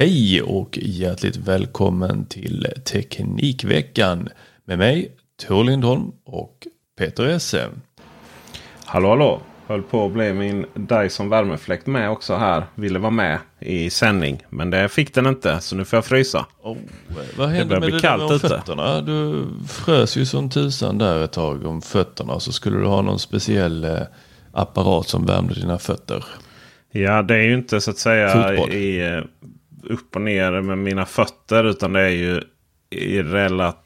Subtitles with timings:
[0.00, 4.28] Hej och hjärtligt välkommen till Teknikveckan
[4.64, 5.12] med mig
[5.46, 6.66] Tor Lindholm och
[6.98, 7.68] Peter Esse.
[8.84, 9.40] Hallå hallå!
[9.66, 12.64] Höll på att bli min Dyson värmefläkt med också här.
[12.74, 14.42] Ville vara med i sändning.
[14.48, 16.46] Men det fick den inte så nu får jag frysa.
[16.62, 16.76] Oh,
[17.36, 19.00] vad hände med det kallt där med fötterna?
[19.00, 22.40] Du frös ju som tusan där ett tag om fötterna.
[22.40, 24.00] Så skulle du ha någon speciell eh,
[24.52, 26.24] apparat som värmde dina fötter.
[26.92, 29.20] Ja det är ju inte så att säga i, eh,
[29.82, 31.64] upp och ner med mina fötter.
[31.64, 32.42] Utan det är ju
[32.90, 33.84] i relat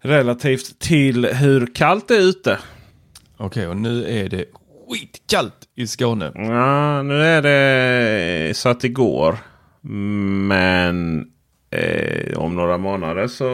[0.00, 2.58] relativt till hur kallt det är ute.
[3.36, 4.44] Okej, och nu är det
[4.88, 6.32] skitkallt i Skåne.
[6.34, 9.38] Ja, nu är det så att det går.
[10.48, 11.30] Men
[11.70, 13.46] eh, om några månader så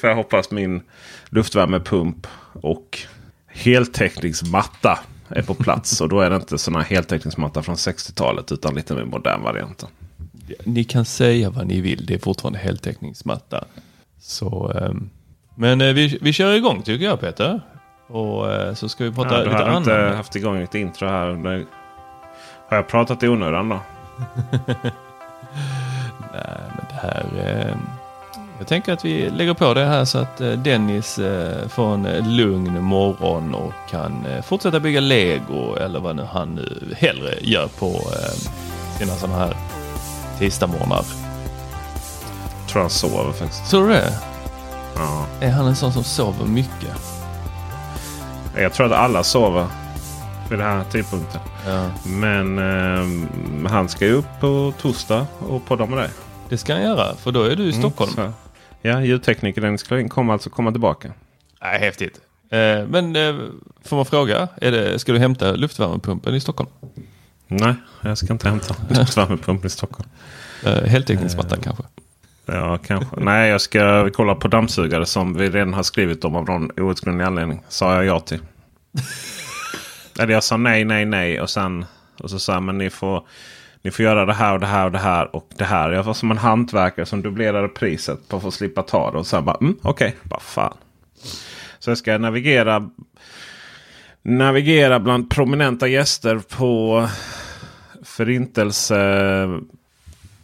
[0.00, 0.82] får jag hoppas min
[1.28, 2.98] luftvärmepump och
[3.46, 4.98] heltäckningsmatta
[5.28, 6.00] är på plats.
[6.00, 9.88] och då är det inte sådana heltäckningsmatta från 60-talet utan lite mer modern varianten.
[10.64, 13.64] Ni kan säga vad ni vill, det är fortfarande heltäckningsmatta.
[14.20, 14.92] Så, eh,
[15.54, 17.60] men eh, vi, vi kör igång tycker jag Peter.
[18.06, 19.84] Och eh, så ska vi prata ja, lite annat.
[19.84, 21.64] Du har inte haft igång ett intro här.
[22.68, 23.80] Har jag pratat i onödan då?
[26.32, 27.26] Nej, men det här...
[27.44, 27.76] Eh...
[28.58, 31.20] Jag tänker att vi lägger på det här så att eh, Dennis
[31.68, 37.34] får en lugn morgon och kan fortsätta bygga lego eller vad nu han nu hellre
[37.40, 38.00] gör på
[38.98, 39.77] sina sådana här
[40.38, 41.04] tisdagsmorgnar.
[42.68, 43.70] Tror han sover faktiskt.
[43.70, 44.12] Tror du det?
[44.96, 45.26] Ja.
[45.40, 46.94] Är han en sån som sover mycket?
[48.56, 49.66] Jag tror att alla sover
[50.50, 51.40] vid den här tidpunkten.
[51.66, 51.90] Ja.
[52.06, 56.10] Men eh, han ska ju upp på torsdag och podda med dig.
[56.48, 58.12] Det ska han göra, för då är du i mm, Stockholm.
[58.18, 58.32] Mm,
[58.82, 61.12] ja, ljudtekniker Dennis Klarin kommer alltså komma tillbaka.
[61.62, 62.20] Nej, häftigt.
[62.50, 63.34] Eh, men eh,
[63.84, 66.70] får man fråga, är det, ska du hämta luftvärmepumpen i Stockholm?
[67.48, 70.08] Nej, jag ska inte hämta luftvärmepumpen i Stockholm.
[70.64, 71.82] Eh, Heltäckningsmattan kanske?
[72.46, 73.20] Ja, kanske.
[73.20, 77.24] Nej, jag ska kolla på dammsugare som vi redan har skrivit om av någon outgrundlig
[77.24, 77.62] anledning.
[77.68, 78.40] Sa jag ja till.
[80.18, 81.84] Eller jag sa nej, nej, nej och sen
[82.18, 83.22] och så sa jag men ni får,
[83.82, 85.90] ni får göra det här och det här och det här och det här.
[85.90, 89.18] Jag var som en hantverkare som dubblerade priset på att få slippa ta det.
[89.18, 90.18] Och sen bara mm, okej, okay.
[90.22, 90.76] bara fan.
[91.78, 92.90] Så jag ska navigera,
[94.22, 97.08] navigera bland prominenta gäster på
[98.16, 99.60] förintelse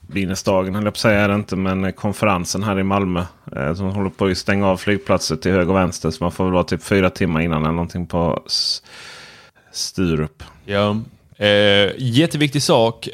[0.06, 1.56] minnesdagen höll jag på att säga är det inte.
[1.56, 3.24] Men konferensen här i Malmö.
[3.56, 6.10] Eh, som håller på att stänga av flygplatser till höger och vänster.
[6.10, 8.42] Så man får väl vara typ fyra timmar innan eller någonting på
[9.72, 10.42] Sturup.
[10.64, 11.00] Ja,
[11.36, 13.08] eh, jätteviktig sak.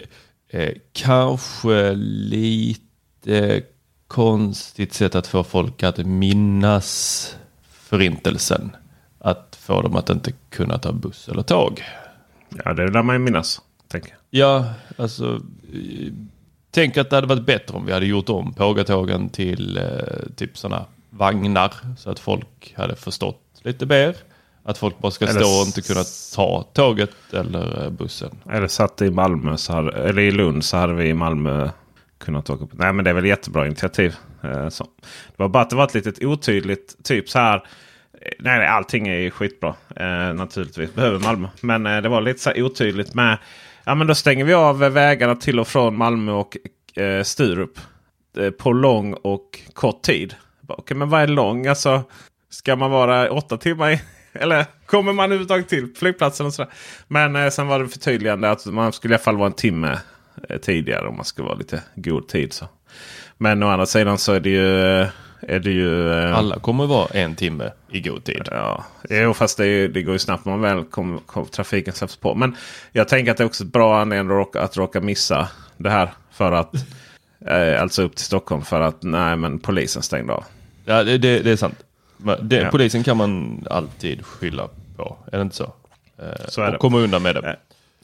[0.49, 3.63] Eh, kanske lite
[4.07, 8.77] konstigt sätt att få folk att minnas förintelsen.
[9.19, 11.83] Att få dem att inte kunna ta buss eller tåg.
[12.65, 13.61] Ja, det lär man ju minnas.
[13.91, 14.19] Tänker jag.
[14.31, 14.67] Ja,
[14.97, 15.41] alltså
[16.71, 19.85] tänk att det hade varit bättre om vi hade gjort om pågatågen till eh,
[20.37, 24.17] typ sådana vagnar så att folk hade förstått lite mer.
[24.63, 26.05] Att folk bara ska Eller stå och inte kunna
[26.35, 28.39] ta tåget eller eh, bussen.
[28.51, 31.71] Eller satt i Malmö, så hade, eller i Lund så hade vi i Malmö
[32.19, 32.77] kunnat åka på.
[32.77, 34.15] Nej men det är väl jättebra initiativ.
[34.43, 34.85] Eh, så.
[35.37, 37.57] Det var bara att det var ett litet otydligt typ så här.
[37.57, 37.61] eh,
[38.39, 39.75] Nej, nej allting är ju skitbra.
[39.97, 41.49] Eh, naturligtvis behöver Malmö.
[41.61, 43.39] Men eh, det var lite så här otydligt med.
[43.91, 46.57] Ja men då stänger vi av vägarna till och från Malmö och
[46.97, 47.79] eh, Sturup.
[48.37, 50.35] Eh, på lång och kort tid.
[50.63, 51.67] Okej Okej men vad är lång?
[51.67, 52.03] Alltså
[52.51, 54.01] ska man vara åtta timmar i
[54.33, 56.47] eller kommer man överhuvudtaget till flygplatsen?
[56.47, 56.73] och sådär.
[57.09, 59.99] Men eh, sen var det förtydligande att man skulle i alla fall vara en timme
[60.49, 62.53] eh, tidigare om man ska vara lite god tid.
[62.53, 62.69] Så.
[63.39, 65.01] Men å andra sidan så är det ju...
[65.01, 65.09] Eh,
[65.49, 68.49] är det ju eh, Alla kommer vara en timme i god tid.
[68.51, 71.95] Ja, jo, fast det, är, ju- det går ju snabbt man väl kommer kom, trafiken
[71.95, 72.35] släpps på.
[72.35, 72.57] Men
[72.93, 75.91] jag tänker att det är också ett bra anledning att råka, att råka missa det
[75.91, 76.11] här.
[76.33, 76.75] För att,
[77.47, 80.45] eh, alltså upp till Stockholm för att nej men polisen stängde av.
[80.85, 81.85] Ja, det, det, det är sant.
[82.41, 82.69] Det, Ja.
[82.71, 85.65] Polisen kan man alltid skylla på, är det inte så?
[86.19, 86.79] Eh, Så är och det.
[86.79, 87.49] komma undan med det.
[87.49, 87.55] Eh,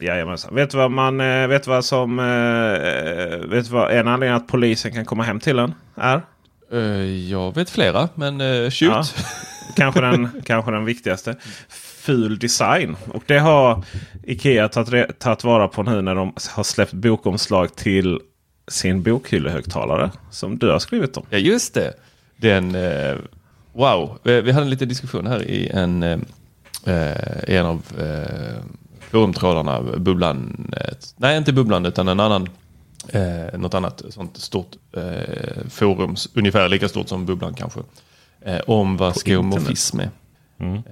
[0.07, 0.55] Jajamensan.
[0.55, 4.37] Vet du vad man eh, vet du vad som eh, vet du vad en anledning
[4.37, 6.21] att polisen kan komma hem till en är?
[6.73, 8.91] Eh, jag vet flera, men uh, shoot.
[8.91, 9.05] Ja.
[9.77, 11.37] Kanske den, kanske den viktigaste.
[11.69, 12.97] Ful design.
[13.09, 13.85] Och det har
[14.23, 18.21] Ikea tagit, tagit vara på nu när de har släppt bokomslag till
[18.69, 20.11] sin bokhyllehögtalare.
[20.31, 21.27] Som du har skrivit om.
[21.31, 21.93] Ja, just det.
[22.37, 23.17] Den, eh,
[23.73, 26.19] wow, vi, vi hade en liten diskussion här i en, eh,
[26.85, 28.65] eh, en av eh,
[29.11, 30.71] forumtrådarna, Bubblan.
[30.77, 32.49] eh, nej, inte Bubblan, utan en annan,
[33.09, 37.81] eh, något annat sånt stort eh, forum, ungefär lika stort som Bubblan kanske.
[38.41, 40.11] Eh, om vad skomorfism är.
[40.59, 40.75] Mm.
[40.75, 40.83] Eh,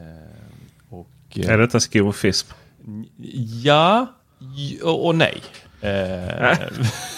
[0.88, 2.52] och, eh, Är detta skomorfism?
[3.62, 4.06] Ja
[4.82, 5.43] och, och nej.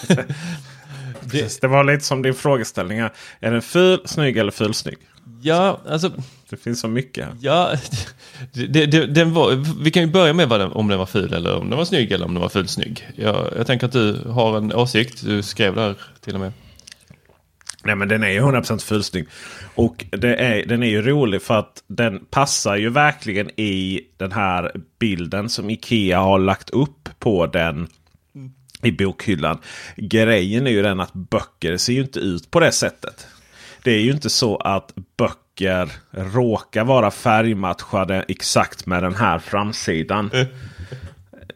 [1.43, 2.99] Eh, det, var lite som din frågeställning.
[2.99, 3.11] Är
[3.41, 4.99] den ful, snygg eller fulsnygg?
[5.41, 6.13] ja, alltså
[6.51, 7.35] Det finns så mycket här.
[7.41, 7.75] Ja,
[8.53, 11.33] det, det, den var, vi kan ju börja med vad den, om den var ful
[11.33, 13.09] eller om den var snygg eller om den var ful snygg.
[13.17, 16.53] Jag, jag tänker att du har en åsikt, du skrev där till och med.
[17.85, 19.27] Nej men den är ju 100% fulsnygg.
[19.75, 24.73] Och är, den är ju rolig för att den passar ju verkligen i den här
[24.99, 27.89] bilden som Ikea har lagt upp på den
[28.83, 29.59] i bokhyllan.
[29.97, 33.27] Grejen är ju den att böcker ser ju inte ut på det sättet.
[33.83, 40.31] Det är ju inte så att böcker råkar vara färgmatchade exakt med den här framsidan.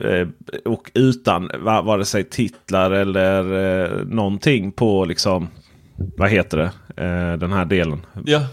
[0.01, 0.29] Eh,
[0.65, 3.43] och utan va- vare sig titlar eller
[4.01, 5.49] eh, någonting på liksom
[6.17, 6.71] vad heter det?
[7.05, 8.07] Eh, den här delen.
[8.25, 8.47] Ja,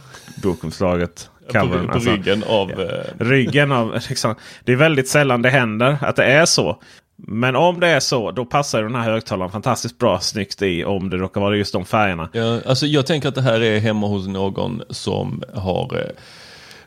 [0.43, 1.29] Bokomslaget.
[1.47, 2.09] på, covern, på alltså.
[2.09, 2.71] ryggen av...
[2.71, 6.81] eh, Ryggen av, liksom, det är väldigt sällan det händer att det är så.
[7.17, 10.85] Men om det är så, då passar den här högtalaren fantastiskt bra snyggt i.
[10.85, 12.29] Om det råkar vara just de färgerna.
[12.33, 16.11] Ja, alltså jag tänker att det här är hemma hos någon som har eh,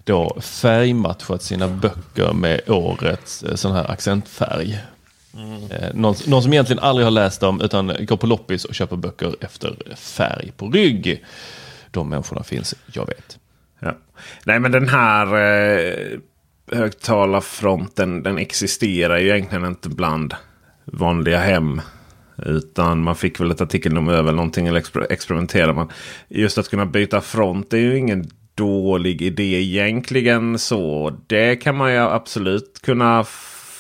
[0.05, 4.79] då färgmatchat sina böcker med årets eh, sån här accentfärg.
[5.71, 8.97] Eh, Någon, någon som egentligen aldrig har läst dem utan går på loppis och köper
[8.97, 11.25] böcker efter färg på rygg.
[11.91, 13.39] De människorna finns, jag vet.
[13.79, 13.97] Ja.
[14.45, 16.19] Nej men den här eh,
[16.73, 20.35] högtalarfronten den existerar ju egentligen inte bland
[20.85, 21.81] vanliga hem.
[22.47, 25.89] Utan man fick väl ett artikelnummer över någonting eller exper- experimenterar man.
[26.29, 30.59] Just att kunna byta front är ju ingen dålig idé egentligen.
[30.59, 31.17] så.
[31.27, 33.25] Det kan man ju absolut kunna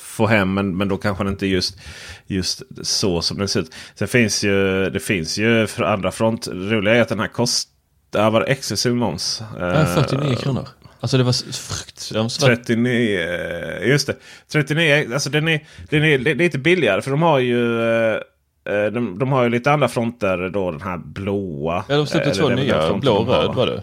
[0.04, 0.54] få hem.
[0.54, 1.78] Men, men då kanske det inte är just,
[2.26, 3.74] just så som den ser ut.
[3.94, 6.42] Sen finns ju, det finns ju för andra front.
[6.42, 9.42] Det roliga är att den här kostar, var det exklusiv moms?
[9.58, 10.68] Ja, 49 kronor.
[11.00, 12.64] Alltså det var fruktansvärt.
[12.66, 14.14] 39, eh, just det.
[14.52, 18.14] 39, alltså den är, den är li- lite billigare för de har ju eh,
[18.64, 20.70] eh, de, de har ju lite andra fronter då.
[20.70, 21.84] Den här blåa.
[21.88, 23.52] Ja, de släppte två nya, blå och röd va?
[23.52, 23.82] var det.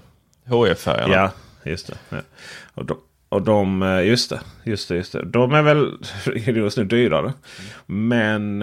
[0.50, 1.14] HF-färgerna.
[1.14, 1.32] Ja,
[1.72, 1.94] just det.
[2.10, 2.18] Ja.
[2.74, 2.98] Och, de,
[3.30, 5.26] och de, just det, just det, just det.
[5.26, 5.92] De är väl
[6.56, 7.34] just nu dyrare.
[7.86, 8.60] Men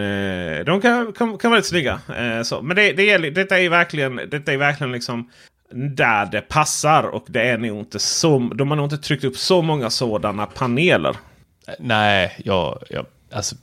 [0.67, 2.01] de kan, kan, kan vara lite snygga.
[2.45, 2.63] Så.
[2.63, 5.31] Men det, det gäller, detta är verkligen, detta är verkligen liksom
[5.75, 7.03] där det passar.
[7.03, 10.47] Och det är nog inte så, de har nog inte tryckt upp så många sådana
[10.47, 11.17] paneler.
[11.67, 13.57] Eh, nej, jag, jag, alltså,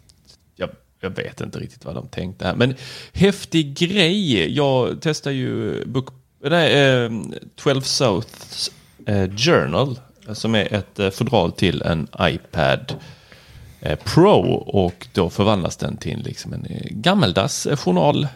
[0.55, 2.55] jag, jag vet inte riktigt vad de tänkte här.
[2.55, 2.75] Men
[3.13, 4.55] häftig grej.
[4.55, 6.07] Jag testar ju book,
[6.43, 7.11] nej, eh,
[7.55, 8.71] 12 Souths
[9.05, 9.99] eh, Journal.
[10.33, 12.95] Som är ett eh, fodral till en iPad
[13.79, 14.53] eh, Pro.
[14.53, 18.27] Och då förvandlas den till liksom en eh, gammeldags journal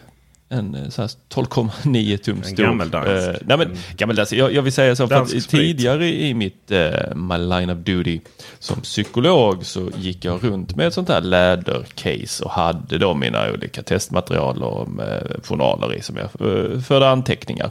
[0.48, 2.56] en eh, så här 12,9 tum stor.
[2.56, 3.08] gammeldags.
[3.08, 4.32] Eh, nej men gammeldags.
[4.32, 8.20] Jag, jag vill säga så för att tidigare i mitt eh, My Line of Duty
[8.58, 13.52] som psykolog så gick jag runt med ett sånt här lädercase och hade då mina
[13.52, 17.70] olika testmaterial och eh, journaler i som jag eh, förde anteckningar.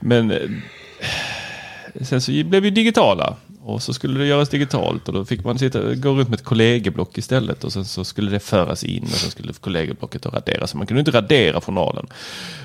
[0.00, 0.38] Men eh,
[2.00, 5.58] sen så blev vi digitala och så skulle det göras digitalt och då fick man
[5.58, 9.08] sitta, gå runt med ett kollegieblock istället och sen så skulle det föras in och
[9.08, 10.70] sen skulle kollegieblocket raderas.
[10.70, 12.06] Så man kunde inte radera journalen.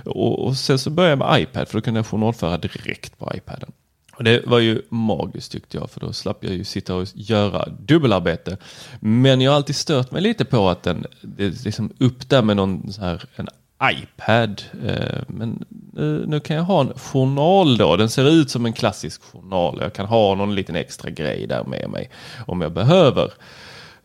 [0.06, 3.32] Och, och sen så började jag med iPad för då kunde jag journalföra direkt på
[3.36, 3.72] iPaden.
[4.18, 7.70] Och det var ju magiskt tyckte jag för då slapp jag ju sitta och göra
[7.80, 8.58] dubbelarbete.
[9.00, 12.42] Men jag har alltid stört mig lite på att den, det är liksom upp där
[12.42, 13.48] med någon så här, en
[13.84, 14.62] iPad.
[14.86, 15.66] Eh, men
[15.98, 17.96] eh, nu kan jag ha en journal då.
[17.96, 19.78] Den ser ut som en klassisk journal.
[19.82, 22.10] Jag kan ha någon liten extra grej där med mig
[22.46, 23.32] om jag behöver.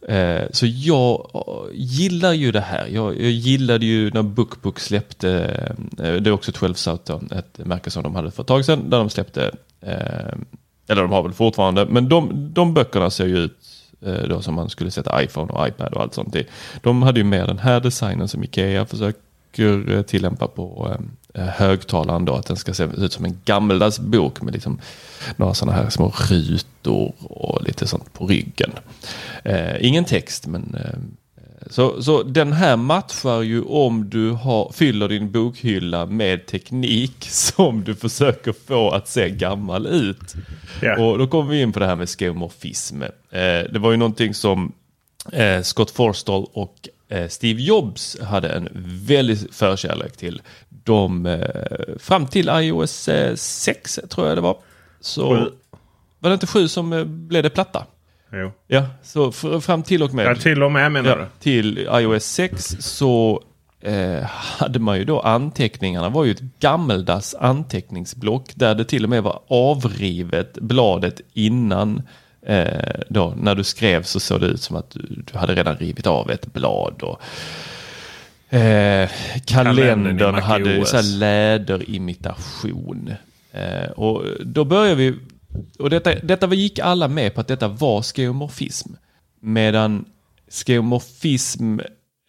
[0.09, 1.31] Eh, så jag
[1.73, 2.87] gillar ju det här.
[2.87, 5.29] Jag, jag gillade ju när Bookbook släppte,
[5.97, 8.99] det är också 12 Southern, ett märke som de hade för ett tag sedan, där
[8.99, 9.50] de släppte,
[10.88, 13.59] eller de har väl fortfarande, men de, de böckerna ser ju ut
[14.29, 16.47] då som man skulle sätta iPhone och iPad och allt sånt i.
[16.83, 19.19] De hade ju med den här designen som Ikea försökt
[19.61, 20.97] eh, tillämpa på
[21.35, 24.79] eh, högtalaren då, att den ska se ut som en gammeldags bok med liksom
[25.37, 28.71] några sådana här små rutor och lite sånt på ryggen.
[29.45, 30.99] Eh, ingen text men eh,
[31.71, 37.85] så, så den här matchar ju om du har, fyller din bokhylla med teknik som
[37.85, 40.35] du försöker få att se gammal ut.
[40.83, 41.05] Ja.
[41.05, 43.03] Och då kommer vi in på det här med skeomorfism.
[43.03, 43.09] Eh,
[43.73, 44.73] det var ju någonting som
[45.33, 46.92] eh, Scott Forstall och eh,
[47.28, 48.69] Steve Jobs hade en
[49.07, 50.42] väldig förkärlek till.
[50.85, 54.57] De, eh, fram till iOS eh, 6 tror jag det var.
[55.00, 55.50] Så Sju.
[56.19, 57.87] var det inte sju som eh, blev det platta?
[58.33, 58.52] Jo.
[58.66, 61.26] Ja, så fr- fram till och med Ja, till och med menar ja, du?
[61.40, 63.42] till iOS 6 så
[63.81, 64.23] eh,
[64.59, 69.23] hade man ju då anteckningarna var ju ett gammeldags anteckningsblock där det till och med
[69.23, 72.02] var avrivet bladet innan
[72.47, 75.77] eh, då när du skrev så såg det ut som att du, du hade redan
[75.77, 77.03] rivit av ett blad.
[77.03, 77.23] Och,
[78.55, 79.11] eh,
[79.45, 83.15] Kalendern hade så här läderimitation.
[83.53, 85.15] Eh, och då börjar vi,
[85.79, 88.93] och detta, detta gick alla med på att detta var skeomorfism.
[89.41, 90.05] Medan
[90.51, 91.79] skeomorfism,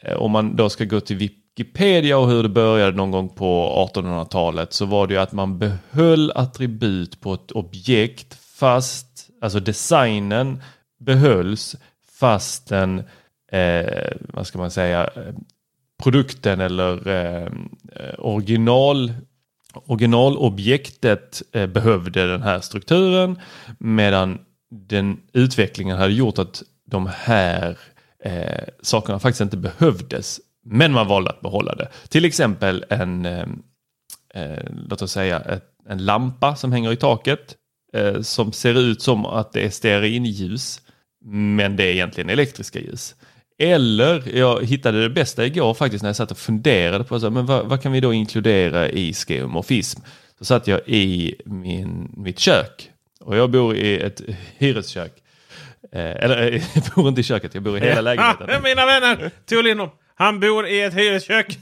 [0.03, 3.89] eh, om man då ska gå till Wikipedia och hur det började någon gång på
[3.93, 9.12] 1800-talet så var det ju att man behöll attribut på ett objekt fast,
[9.43, 10.63] alltså designen
[10.99, 11.75] behölls
[12.19, 13.03] fastän,
[13.51, 15.09] eh, vad ska man säga,
[16.03, 17.47] produkten eller eh,
[17.91, 19.13] eh, original
[19.73, 23.39] originalobjektet eh, behövde den här strukturen
[23.77, 27.77] medan den utvecklingen hade gjort att de här
[28.23, 30.39] eh, sakerna faktiskt inte behövdes.
[30.65, 31.89] Men man valde att behålla det.
[32.09, 33.45] Till exempel en, eh,
[34.33, 37.55] eh, låt oss säga ett, en lampa som hänger i taket
[37.93, 40.81] eh, som ser ut som att det är stearinljus
[41.25, 43.15] men det är egentligen elektriska ljus.
[43.59, 47.45] Eller, jag hittade det bästa igår faktiskt när jag satt och funderade på så, men
[47.45, 50.01] vad, vad kan vi då inkludera i skeomorfism.
[50.39, 54.21] Så satt jag i min, mitt kök och jag bor i ett
[54.57, 55.13] hyreskök.
[55.91, 58.47] Eh, eller jag bor inte i köket, jag bor i hela lägenheten.
[58.63, 59.31] Mina vänner!
[59.45, 59.91] Tor Lindholm.
[60.15, 61.59] Han bor i ett hyreskök.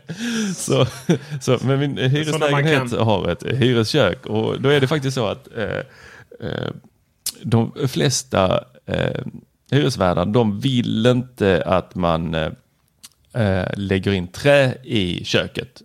[0.56, 0.86] Så,
[1.40, 5.78] så, men min hyreslägenhet har ett hyreskök och då är det faktiskt så att eh,
[6.48, 6.70] eh,
[7.42, 9.24] de flesta eh,
[9.70, 12.50] hyresvärdar de vill inte att man eh,
[13.32, 15.82] eh, lägger in trä i köket.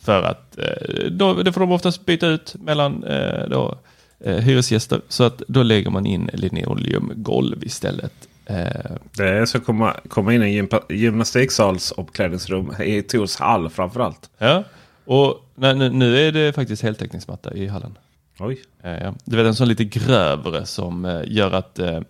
[0.00, 3.78] För att eh, då, det får de oftast byta ut mellan eh, då,
[4.24, 5.00] hyresgäster.
[5.08, 8.29] Så att då lägger man in linoleumgolv istället.
[8.50, 13.70] Eh, Det är så komma, komma in i en gympa- gymnastiksals omklädningsrum i Tors hall
[13.70, 14.30] framförallt.
[14.38, 14.64] ja,
[15.04, 17.98] och nej, nu, nu är det faktiskt heltäckningsmatta i hallen.
[18.38, 18.60] Oj.
[18.82, 22.00] Eh, Ja, du vet en sån lite grövre som eh, gör att eh,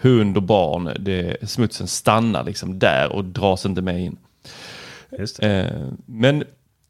[0.00, 4.16] hund och barn, det, smutsen stannar liksom där och dras inte med in.
[5.38, 5.66] Eh,
[6.06, 6.44] men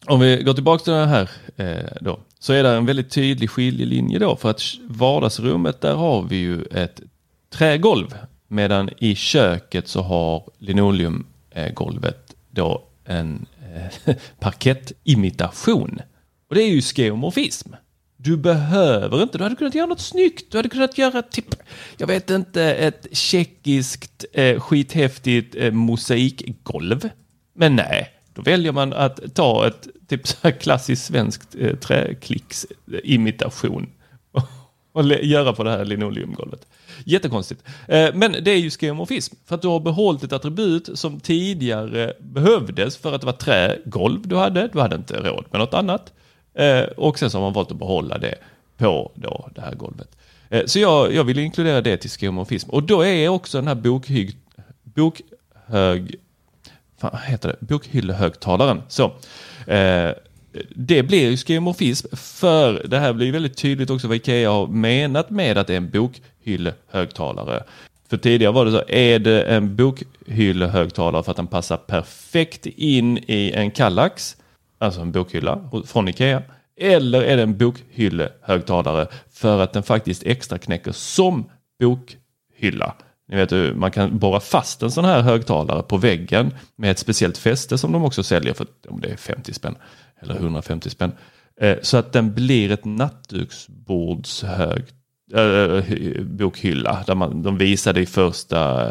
[0.07, 3.51] om vi går tillbaka till den här eh, då, så är det en väldigt tydlig
[3.51, 7.01] skiljelinje då för att vardagsrummet där har vi ju ett
[7.51, 8.15] trägolv
[8.51, 13.85] medan i köket så har linoleumgolvet då en eh,
[14.41, 16.01] parkettimitation.
[16.49, 17.73] Och det är ju skeomorfism.
[18.17, 20.53] Du behöver inte, du hade kunnat göra något snyggt.
[20.53, 21.55] Du hade kunnat göra typ,
[21.97, 27.09] jag vet inte, ett tjeckiskt eh, skithäftigt eh, mosaikgolv.
[27.55, 33.91] Men nej, då väljer man att ta ett typ så här klassiskt svenskt eh, träklicksimitation
[34.93, 36.67] och göra på det här linoleumgolvet.
[37.05, 37.63] Jättekonstigt.
[37.89, 39.35] Eh, men det är ju skeomorfism.
[39.47, 44.29] För att du har behållit ett attribut som tidigare behövdes för att det var trägolv
[44.29, 44.69] du hade.
[44.73, 46.13] Du hade inte råd med något annat.
[46.55, 48.35] Eh, och sen så har man valt att behålla det
[48.77, 50.17] på då det här golvet.
[50.49, 52.71] Eh, så jag, jag vill inkludera det till skeomorfism.
[52.71, 54.37] Och då är också den här bokhyg,
[54.85, 56.15] bokhög,
[57.01, 57.67] vad heter det?
[57.67, 58.83] Bokhyllehögtalaren.
[58.89, 59.05] Så.
[59.67, 60.11] Eh,
[60.75, 65.31] det blir ju skeuomorfism för det här blir väldigt tydligt också vad Ikea har menat
[65.31, 67.63] med att det är en bokhyllehögtalare.
[68.09, 73.19] För tidigare var det så, är det en bokhyllehögtalare för att den passar perfekt in
[73.19, 74.37] i en Kallax,
[74.79, 76.43] alltså en bokhylla från Ikea,
[76.81, 82.95] eller är det en bokhyllehögtalare för att den faktiskt extra knäcker som bokhylla.
[83.29, 86.99] Ni vet hur man kan borra fast en sån här högtalare på väggen med ett
[86.99, 89.77] speciellt fäste som de också säljer för om det är 50 spänn
[90.21, 91.13] eller 150 spänn.
[91.61, 94.85] Eh, så att den blir ett nattduksbordshög
[95.35, 95.83] äh,
[96.23, 97.05] bokhylla.
[97.07, 98.91] Där man, de visade i första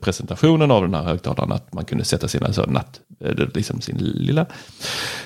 [0.00, 3.00] presentationen av den här högtalaren att man kunde sätta sina så natt,
[3.54, 4.46] liksom sin lilla,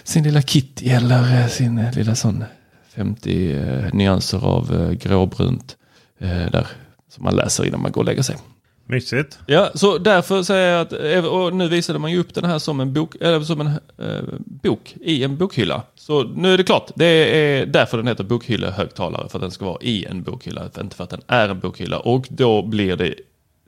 [0.05, 2.45] sin lilla Kitty eller sin lilla sån
[2.89, 5.77] 50 nyanser av gråbrunt
[6.19, 6.67] där
[7.09, 8.37] som man läser innan man går och lägger sig.
[8.85, 9.39] Mysigt.
[9.47, 12.59] Ja, så därför säger jag att, eh, och nu visade man ju upp den här
[12.59, 13.67] som en bok, eller som en
[13.99, 15.83] eh, bok i en bokhylla.
[15.95, 19.65] Så nu är det klart, det är därför den heter bokhyllehögtalare, för att den ska
[19.65, 21.99] vara i en bokhylla, inte för att den är en bokhylla.
[21.99, 23.15] Och då blir det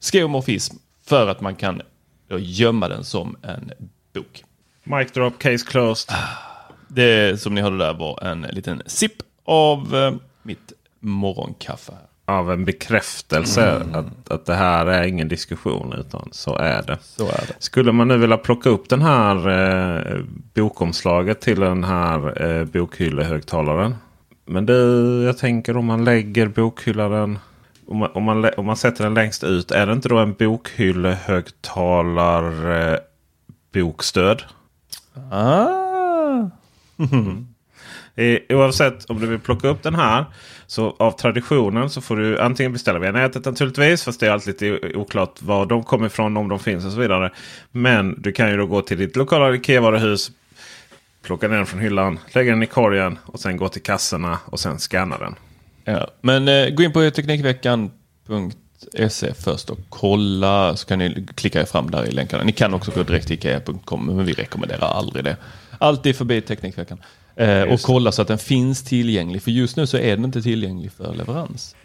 [0.01, 1.83] skeomorfism för att man kan
[2.29, 3.71] då gömma den som en
[4.15, 4.45] bok.
[4.85, 6.15] Mic drop, case closed.
[6.89, 11.93] Det som ni hörde där var en liten sipp av eh, mitt morgonkaffe.
[12.27, 16.99] Av en bekräftelse att, att det här är ingen diskussion utan så är det.
[17.03, 17.55] Så är det.
[17.59, 20.21] Skulle man nu vilja plocka upp den här eh,
[20.55, 23.95] bokomslaget till den här eh, bokhyllehögtalaren.
[24.47, 24.75] Men du,
[25.25, 27.39] jag tänker om man lägger bokhyllaren.
[27.87, 29.71] Om man, om, man, om man sätter den längst ut.
[29.71, 32.99] Är det inte då en bokhyllehögtalar eh,
[33.73, 34.43] bokstöd?
[35.31, 36.49] Ah.
[38.17, 40.25] Eh, Oavsett om du vill plocka upp den här.
[40.67, 44.05] Så av traditionen så får du antingen beställa via nätet naturligtvis.
[44.05, 47.01] Fast det är alltid lite oklart var de kommer ifrån, om de finns och så
[47.01, 47.31] vidare.
[47.71, 50.31] Men du kan ju då gå till ditt lokala IKEA-varuhus.
[51.23, 54.61] Plocka ner den från hyllan, lägga den i korgen och sen gå till kassorna och
[54.61, 55.35] sen scanna den.
[55.85, 61.65] Ja, men eh, gå in på Teknikveckan.se först och kolla så kan ni klicka er
[61.65, 62.45] fram där i länkarna.
[62.45, 65.37] Ni kan också gå direkt till Ikea.com men vi rekommenderar aldrig det.
[65.79, 66.99] Alltid förbi Teknikveckan.
[67.37, 70.43] Eh, och kolla så att den finns tillgänglig för just nu så är den inte
[70.43, 71.77] tillgänglig för leverans.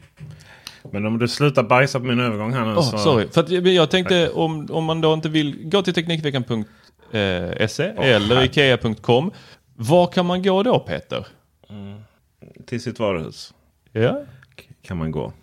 [0.91, 2.71] Men om du slutar bajsa på min övergång här nu.
[2.73, 2.97] Oh, så...
[2.97, 7.83] sorry, för att jag- jag tänkte om, om man då inte vill gå till Teknikveckan.se
[7.83, 9.31] eller här- Ikea.com.
[9.75, 11.27] Var kan man gå då Peter?
[12.65, 13.53] Till sitt varuhus.
[13.91, 14.21] Ja.
[14.81, 15.33] Kan man gå.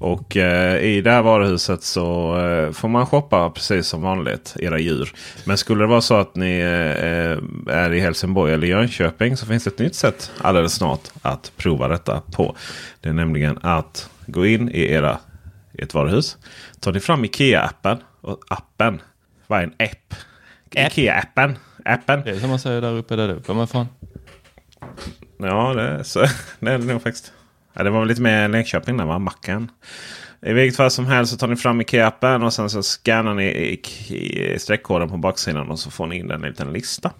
[0.00, 4.78] Och eh, i det här varuhuset så eh, får man shoppa precis som vanligt era
[4.78, 5.12] djur.
[5.44, 9.64] Men skulle det vara så att ni eh, är i Helsingborg eller Jönköping så finns
[9.64, 12.56] det ett nytt sätt alldeles snart att prova detta på.
[13.00, 15.18] Det är nämligen att gå in i era
[15.78, 16.36] ett varuhus.
[16.80, 17.98] Tar ni fram Ikea-appen.
[18.20, 19.02] Och appen.
[19.46, 20.14] Vad är en app?
[20.70, 21.54] Ikea-appen.
[21.84, 22.22] Appen.
[22.24, 23.54] Det är som man säger där uppe där uppe.
[23.54, 23.86] Men fan.
[25.38, 26.20] Ja, det är, så,
[26.60, 27.32] det är det nog faktiskt.
[27.78, 29.18] Ja, det var väl lite mer Linköping där va?
[29.18, 29.70] Macken.
[30.42, 33.80] I vilket fall som helst så tar ni fram Ikea-appen och sen så scannar ni
[34.58, 37.10] streckkoden på baksidan och så får ni in en liten lista.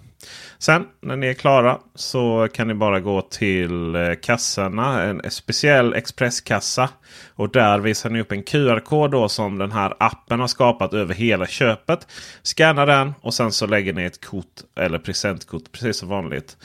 [0.57, 5.03] Sen när ni är klara så kan ni bara gå till eh, kassorna.
[5.03, 6.89] En speciell expresskassa.
[7.35, 11.13] Och där visar ni upp en QR-kod då som den här appen har skapat över
[11.13, 12.07] hela köpet.
[12.43, 14.45] Scanna den och sen så lägger ni ett kort
[14.75, 16.57] eller presentkort precis som vanligt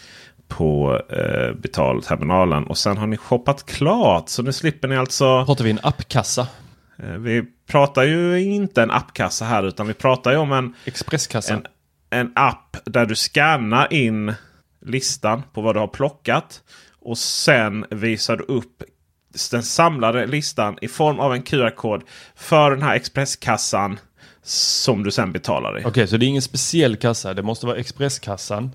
[0.48, 2.64] på eh, betalterminalen.
[2.64, 4.28] Och sen har ni shoppat klart.
[4.28, 5.44] Så nu slipper ni alltså...
[5.44, 6.46] Pratar vi en appkassa?
[6.98, 11.54] Eh, vi pratar ju inte en appkassa här utan vi pratar ju om en, Expresskassa?
[11.54, 11.66] en,
[12.10, 14.34] en app där du scannar in
[14.86, 16.62] listan på vad du har plockat.
[17.00, 18.82] Och sen visar du upp
[19.50, 22.02] den samlade listan i form av en QR-kod
[22.34, 23.98] för den här expresskassan
[24.42, 25.84] som du sen betalar i.
[25.84, 27.34] Okej, så det är ingen speciell kassa.
[27.34, 28.70] Det måste vara Expresskassan.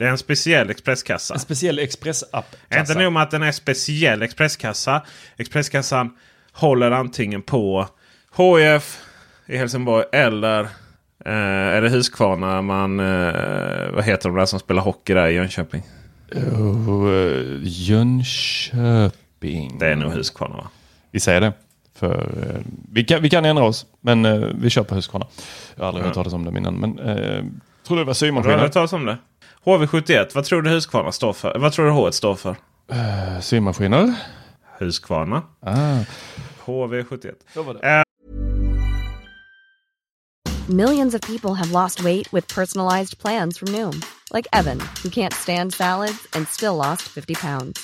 [0.00, 1.34] Det är en speciell expresskassa.
[1.34, 2.56] En speciell Expressapp.
[2.74, 5.02] Inte nog med att den är speciell expresskassa.
[5.36, 6.10] Expresskassan
[6.52, 7.88] håller antingen på
[8.36, 8.98] HF
[9.46, 10.60] i Helsingborg eller
[11.24, 11.32] eh,
[11.76, 13.00] är det Huskvarna man...
[13.00, 15.82] Eh, vad heter de där som spelar hockey där i Jönköping?
[16.32, 16.42] Eh,
[17.62, 19.78] Jönköping.
[19.78, 20.68] Det är nog Huskvarna va?
[21.10, 21.52] Vi säger det.
[21.94, 22.60] För, eh,
[22.92, 25.26] vi, kan, vi kan ändra oss, men eh, vi kör på Husqvarna.
[25.76, 27.44] Jag har aldrig hört talas om dem innan, men eh,
[27.86, 28.58] tror det var Har du symaskiner.
[28.58, 29.18] hört talas om det?
[29.64, 31.58] HV71, vad tror du Huskvarna står för?
[31.58, 32.56] Vad tror du H1 står för?
[32.92, 34.14] Eh, symaskiner.
[34.78, 35.42] Husqvarna.
[35.66, 35.98] Ah,
[36.64, 37.34] HV71.
[37.54, 38.02] så var det.
[40.68, 45.34] Millions of people have lost weight with personalized plans from Noom, like Evan, who can't
[45.34, 47.80] stand salads and still lost 50 pounds.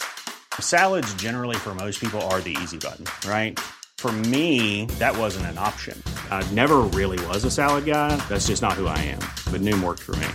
[0.61, 3.59] Salads, generally, for most people, are the easy button, right?
[3.99, 6.01] For me, that wasn't an option.
[6.31, 8.17] I never really was a salad guy.
[8.29, 9.21] That's just not who I am.
[9.53, 10.27] But Noom worked for me.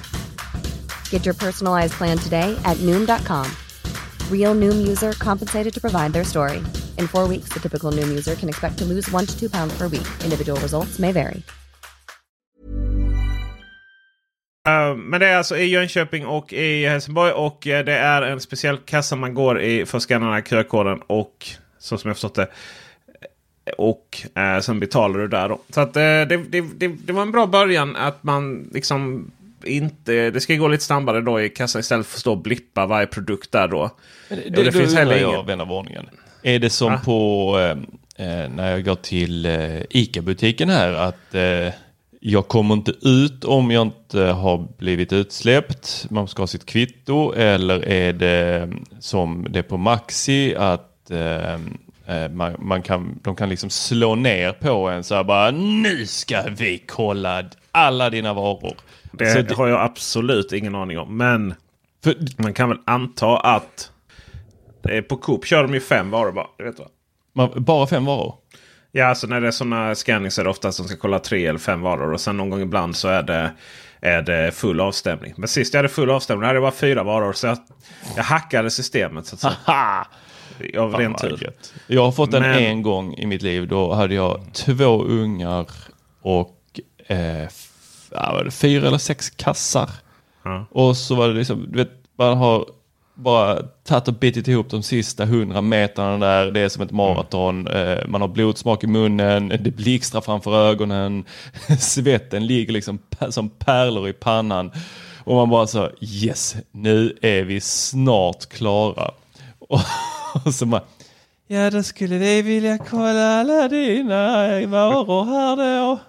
[1.12, 3.46] Get your personalized plan today at Noom.com.
[4.32, 6.58] Real Noom user compensated to provide their story.
[6.98, 9.78] In four weeks, the typical Noom user can expect to lose one to two pounds
[9.78, 10.08] per week.
[10.24, 11.44] Individual results may vary.
[14.68, 17.32] Uh, men det är alltså i Jönköping och i Helsingborg.
[17.32, 20.42] Och eh, det är en speciell kassa man går i för att scanna den här
[20.42, 21.02] QR-koden.
[21.08, 21.48] Och
[21.80, 22.48] så som jag förstått det.
[23.78, 25.60] Och eh, sen betalar du där då.
[25.70, 29.32] Så att eh, det, det, det, det var en bra början att man liksom
[29.66, 30.32] inte...
[30.32, 33.08] Det ska gå lite snabbare då i kassan istället för att stå och blippa varje
[33.08, 33.92] produkt där då.
[34.30, 35.46] Det, Och det, det finns heller ingen...
[35.46, 36.10] vän av ordningen.
[36.44, 37.02] Är det som Va?
[37.06, 37.72] på eh,
[38.28, 41.74] eh, när jag går till eh, ICA-butiken här att eh,
[42.24, 46.06] jag kommer inte ut om jag inte har blivit utsläppt.
[46.10, 48.70] Man ska ha sitt kvitto eller är det
[49.00, 51.54] som det är på Maxi att eh,
[52.08, 56.06] eh, man, man kan, de kan liksom slå ner på en så här bara nu
[56.06, 58.76] ska vi kolla alla dina varor.
[59.12, 61.18] Det, det- har jag absolut ingen aning om.
[61.18, 61.54] Men
[62.04, 63.92] För, man kan väl anta att...
[64.84, 66.48] Det är på Coop kör de ju fem varor bara.
[66.58, 66.84] Vet du.
[66.84, 66.90] va?
[67.34, 68.36] man, bara fem varor?
[68.92, 71.60] Ja, alltså när det är sådana scannings är det oftast de ska kolla tre eller
[71.60, 72.14] fem varor.
[72.14, 73.52] Och sen någon gång ibland så är det,
[74.02, 75.34] är det full avstämning.
[75.38, 77.34] Men sist jag hade full avstämning hade det bara fyra varor.
[77.34, 77.58] Så jag,
[78.16, 80.08] jag hackade systemet så att säga.
[80.78, 81.54] Av ren vad tur.
[81.88, 83.68] Jag har fått den Men- en gång i mitt liv.
[83.68, 85.68] Då hade jag två ungar
[86.22, 86.58] och
[87.08, 87.48] eh,
[88.12, 89.90] ja, var det fyra eller sex kassar.
[90.44, 90.66] Ja.
[90.72, 92.66] Och så var det liksom, du vet, man har
[93.14, 96.52] bara tagit och bitit ihop de sista hundra metrarna där.
[96.52, 97.68] Det är som ett maraton.
[97.68, 101.26] Eh, man har blodsmak i munnen, det blixtrar framför ögonen.
[101.80, 104.72] Svetten ligger liksom som pärlor i pannan.
[105.24, 109.12] Och man bara så, yes, nu är vi snart klara.
[109.60, 109.80] Och,
[110.46, 110.84] och så bara,
[111.48, 116.00] ja då skulle vi vilja kolla alla dina varor här då.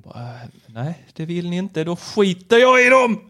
[0.00, 0.28] Bara,
[0.66, 3.20] Nej, det vill ni inte, då skiter jag i dem!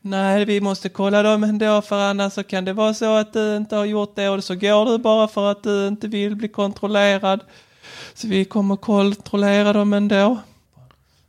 [0.00, 3.56] Nej, vi måste kolla dem ändå för annars så kan det vara så att du
[3.56, 6.48] inte har gjort det och så går du bara för att du inte vill bli
[6.48, 7.40] kontrollerad.
[8.14, 10.38] Så vi kommer kontrollera dem ändå.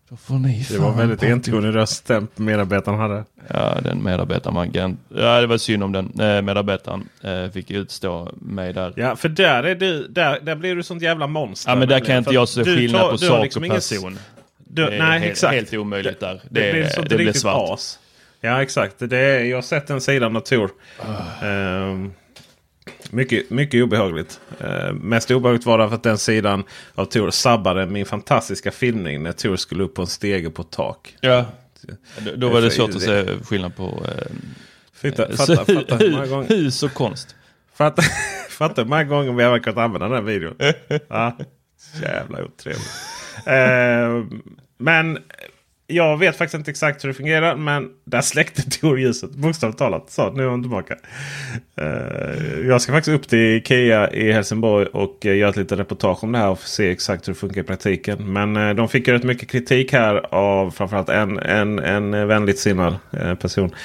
[0.10, 3.24] Då får ni Det var väldigt entonig röststämp medarbetaren hade.
[3.48, 4.98] Ja, den medarbetaren man kan...
[5.10, 7.10] Ja, det var synd om den eh, medarbetaren.
[7.24, 8.94] Eh, fick utstå mig där.
[8.96, 11.72] Ja, för där, är du, där, där blir du sånt jävla monster.
[11.72, 13.78] Ja, men där kan inte För jag se skillnad tar- på sak liksom och ingen-
[13.78, 14.20] person.
[14.74, 15.54] Du, Det är nej, helt, exakt.
[15.54, 16.42] helt omöjligt där.
[16.50, 17.70] Det, Det, blir det, sånt det blir svart.
[17.74, 18.00] as.
[18.42, 18.96] Ja, exakt.
[19.00, 20.72] Det är, jag har sett den sidan av Tor.
[21.44, 22.14] Ehm,
[23.10, 24.40] mycket, mycket obehagligt.
[24.64, 26.64] Uh, mest obehagligt var det för att den sidan
[26.96, 30.72] av Tor sabbade min fantastiska filmning när Tor skulle upp på en stege på ett
[30.72, 31.16] tak.
[31.22, 31.46] Ja.
[32.18, 34.26] Då, då var det svårt att se skillnad på eh,
[34.94, 37.36] Fatta, så- fatta, fatta, hur hus och konst.
[37.76, 38.02] fatta,
[38.50, 40.56] fatta hur många gånger vi har kunnat använda den här videon.
[41.10, 41.38] Ja,
[42.02, 42.88] jävla otrevligt.
[43.46, 44.42] Ehm,
[44.78, 45.20] men
[45.88, 47.56] jag vet faktiskt inte exakt hur det fungerar.
[47.56, 49.32] Men där släckte Tor ljuset.
[49.32, 50.10] Bokstavligt talat.
[50.10, 50.96] Så nu är hon tillbaka.
[51.82, 56.24] Uh, jag ska faktiskt upp till Ikea i Helsingborg och eh, göra ett litet reportage
[56.24, 56.50] om det här.
[56.50, 58.34] Och se exakt hur det funkar i praktiken.
[58.34, 62.60] Men uh, de fick ju rätt mycket kritik här av framförallt en, en, en vänligt
[62.60, 62.96] sinnad
[63.40, 63.76] person.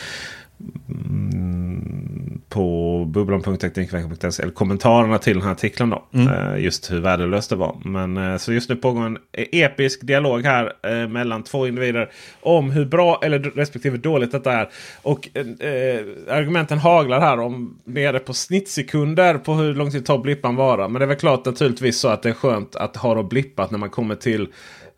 [0.89, 2.18] Mm,
[2.49, 5.91] på bubblan.teknikveckan.se eller kommentarerna till den här artikeln.
[5.91, 7.77] Då, eh, just hur värdelöst det var.
[7.85, 12.71] Men, eh, så just nu pågår en episk dialog här eh, mellan två individer om
[12.71, 14.69] hur bra eller respektive dåligt detta är.
[15.03, 20.57] Och eh, argumenten haglar här om nere på snittsekunder på hur lång tid tar blippan
[20.57, 20.89] vara.
[20.89, 23.71] Men det är väl klart naturligtvis så att det är skönt att ha då blippat
[23.71, 24.49] när man kommer till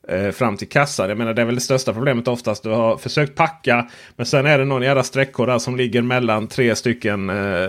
[0.09, 1.09] eh, fram till kassan.
[1.09, 2.63] Jag menar det är väl det största problemet oftast.
[2.63, 6.47] Du har försökt packa men sen är det någon jävla sträckor där som ligger mellan
[6.47, 7.69] tre stycken eh,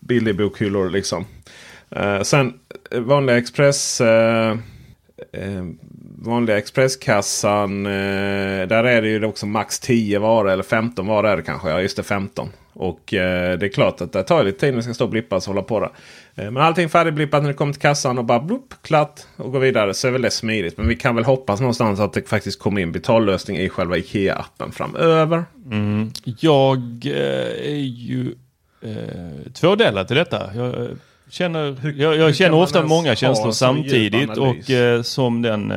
[0.00, 0.90] billigbokhyllor.
[0.90, 1.24] Liksom.
[1.90, 2.54] Eh, sen
[2.90, 4.00] eh, vanliga Express.
[4.00, 4.56] Eh,
[5.32, 5.64] eh,
[6.18, 7.86] vanliga Expresskassan.
[7.86, 11.70] Eh, där är det ju också max 10 varor eller 15 varor är det kanske.
[11.70, 12.48] Ja just det 15.
[12.72, 15.10] Och eh, det är klart att det tar lite tid när det ska stå och
[15.10, 15.90] blippas och hålla på där.
[16.34, 19.58] Eh, men allting färdigblippat när det kommer till kassan och bara blup, klatt och gå
[19.58, 20.76] vidare så är väl det smidigt.
[20.78, 24.72] Men vi kan väl hoppas någonstans att det faktiskt kommer in betallösning i själva IKEA-appen
[24.72, 25.44] framöver.
[26.24, 28.34] Jag eh, är ju
[28.82, 30.50] eh, tvådelad till detta.
[30.54, 30.88] Jag eh,
[31.30, 35.74] känner, jag, jag känner ofta många känslor samtidigt och eh, som den,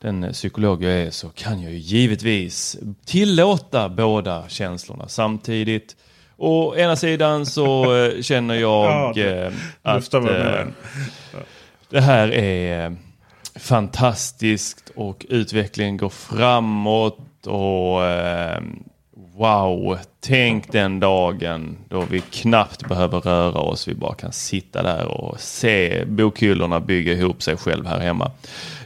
[0.00, 5.96] den psykolog jag är så kan jag ju givetvis tillåta båda känslorna samtidigt.
[6.40, 10.66] Å ena sidan så eh, känner jag Ja, det- eh, att eh,
[11.90, 12.96] det här är
[13.56, 18.00] fantastiskt och utvecklingen går framåt och
[19.36, 23.88] wow, tänk den dagen då vi knappt behöver röra oss.
[23.88, 28.30] Vi bara kan sitta där och se bokhyllorna bygga ihop sig själv här hemma.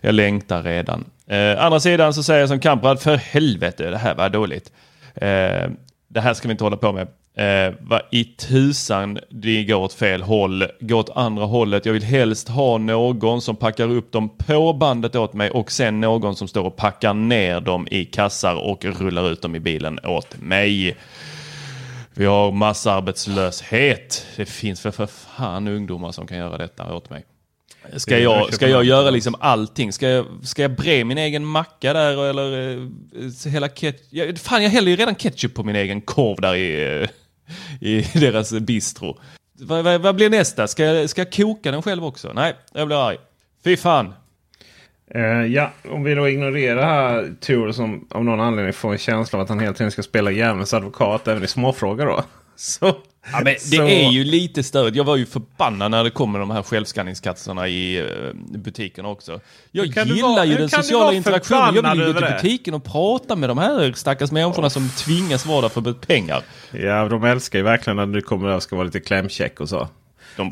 [0.01, 1.05] Jag längtar redan.
[1.27, 4.73] Eh, andra sidan så säger jag som Kamprad, för helvete, det här var dåligt.
[5.15, 5.71] Eh,
[6.09, 7.09] det här ska vi inte hålla på med.
[7.35, 11.87] Eh, vad i tusan det går åt fel håll, går åt andra hållet.
[11.87, 16.01] Jag vill helst ha någon som packar upp dem på bandet åt mig och sen
[16.01, 19.99] någon som står och packar ner dem i kassar och rullar ut dem i bilen
[20.05, 20.97] åt mig.
[22.15, 24.27] Vi har massarbetslöshet.
[24.37, 27.25] Det finns för, för fan ungdomar som kan göra detta åt mig.
[27.97, 29.93] Ska jag, ska jag göra liksom allting?
[29.93, 34.39] Ska jag, ska jag bre min egen macka där eller eh, hela ketchup?
[34.39, 37.09] Fan, jag häller ju redan ketchup på min egen korv där i, eh,
[37.81, 39.19] i deras bistro.
[39.59, 40.69] Vad, vad, vad blir nästa?
[40.69, 42.33] Ska jag, ska jag koka den själv också?
[42.35, 43.19] Nej, jag blir arg.
[43.65, 44.15] Fy fan.
[45.15, 49.39] Uh, ja, om vi då ignorerar här Tor som av någon anledning får en känsla
[49.39, 52.25] av att han hela tiden ska spela djävulens advokat även i småfrågor då.
[52.63, 54.97] Så, Ja, men det så- är ju lite störigt.
[54.97, 59.41] Jag var ju förbannad när det kommer de här självskanningskassorna i eh, butiken också.
[59.71, 61.75] Jag gillar vara- ju den sociala interaktionen.
[61.75, 65.47] Jag vill ju gå till butiken och prata med de här stackars människorna som tvingas
[65.47, 66.43] vara där för pengar.
[66.73, 69.69] Ja, de älskar ju verkligen när du kommer där och ska vara lite klämkäck och
[69.69, 69.89] så.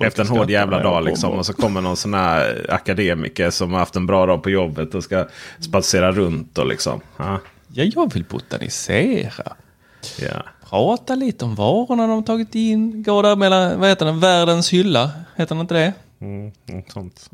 [0.00, 1.30] Efter en hård jävla dag liksom.
[1.32, 4.94] Och så kommer någon sån här akademiker som har haft en bra dag på jobbet
[4.94, 5.26] och ska
[5.60, 7.00] spatsera runt och liksom.
[7.16, 7.40] Ja,
[7.72, 9.52] Ja, jag vill botanisera.
[10.18, 10.42] ja.
[10.70, 13.02] Prata lite om varorna de har tagit in.
[13.02, 15.11] Gå där mellan, vad heter den, världens hylla.
[15.37, 15.92] Heter den inte det?
[16.20, 17.30] Mm, mm, sånt.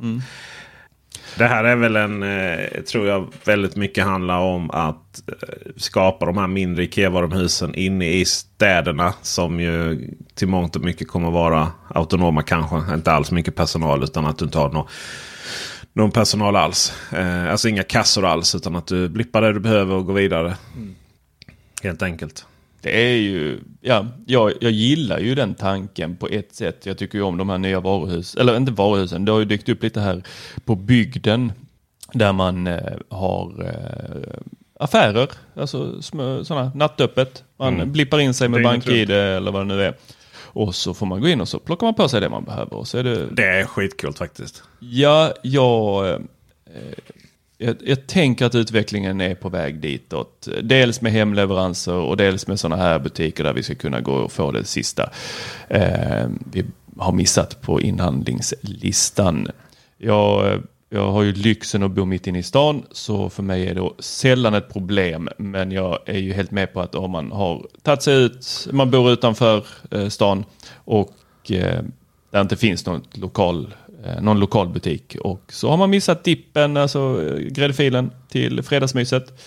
[1.38, 6.26] Det här är väl en, eh, tror jag, väldigt mycket handlar om att eh, skapa
[6.26, 9.14] de här mindre Ikea-varuhusen inne i städerna.
[9.22, 12.94] Som ju till mångt och mycket kommer vara autonoma kanske.
[12.94, 14.86] Inte alls mycket personal utan att du inte har någon,
[15.92, 16.92] någon personal alls.
[17.12, 20.56] Eh, alltså inga kassor alls utan att du blippar det du behöver och går vidare.
[21.82, 22.46] Helt enkelt.
[22.86, 26.86] Det är ju, ja, jag, jag gillar ju den tanken på ett sätt.
[26.86, 29.68] Jag tycker ju om de här nya varuhus, eller inte varuhusen, det har ju dykt
[29.68, 30.22] upp lite här
[30.64, 31.52] på bygden
[32.12, 34.38] där man eh, har eh,
[34.80, 37.44] affärer, alltså små, sådana nattöppet.
[37.56, 37.92] Man Mm.
[37.92, 39.94] blippar in sig med BankID eller vad det nu är.
[40.38, 42.74] Och så får man gå in och så plockar man på sig det man behöver.
[42.74, 44.62] Och så är det, Det är skitkul faktiskt.
[44.80, 46.18] Ja, jag, eh,
[47.58, 50.48] jag, jag tänker att utvecklingen är på väg ditåt.
[50.62, 54.32] Dels med hemleveranser och dels med sådana här butiker där vi ska kunna gå och
[54.32, 55.10] få det sista
[55.68, 56.64] eh, vi
[56.98, 59.48] har missat på inhandlingslistan.
[59.98, 63.74] Jag, jag har ju lyxen att bo mitt inne i stan så för mig är
[63.74, 65.28] det sällan ett problem.
[65.38, 68.90] Men jag är ju helt med på att om man har tagit sig ut, man
[68.90, 71.12] bor utanför eh, stan och
[71.50, 71.82] eh,
[72.30, 75.16] där inte finns något lokal, eh, Eh, någon lokal butik.
[75.20, 79.40] Och så har man missat dippen, alltså eh, gräddfilen till fredagsmyset.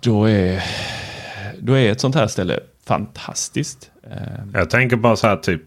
[0.00, 0.62] Då är,
[1.58, 3.90] då är ett sånt här ställe fantastiskt.
[4.10, 5.62] Eh, jag tänker bara så här typ.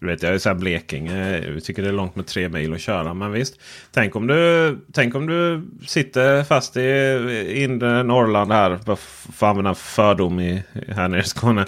[0.00, 1.40] Du vet, jag är så här Blekinge.
[1.50, 3.14] Vi tycker det är långt med tre mil att köra.
[3.14, 3.60] Men visst.
[3.92, 8.78] Tänk om du, tänk om du sitter fast i inre Norrland här.
[8.86, 11.66] Bara För att använda en fördom i, här nere i Skåne.